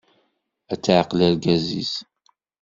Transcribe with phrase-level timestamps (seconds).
[0.73, 1.93] Ad taɛqel argaz-is.